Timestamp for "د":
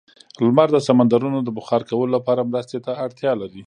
0.73-0.77, 1.43-1.49